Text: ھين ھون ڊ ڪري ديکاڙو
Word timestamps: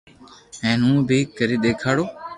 ھين 0.63 0.79
ھون 0.85 0.97
ڊ 1.07 1.11
ڪري 1.37 1.57
ديکاڙو 1.63 2.05